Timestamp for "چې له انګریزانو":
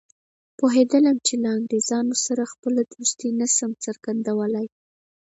1.27-2.15